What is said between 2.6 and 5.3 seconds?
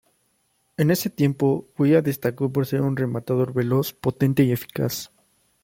ser un rematador veloz, potente y eficaz.